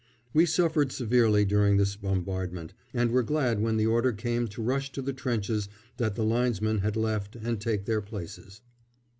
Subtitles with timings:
[0.33, 4.91] We suffered severely during this bombardment, and were glad when the order came to rush
[4.93, 8.61] to the trenches that the Linesmen had left and take their places.